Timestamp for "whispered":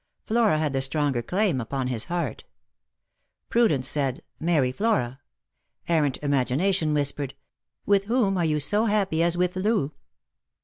6.95-7.35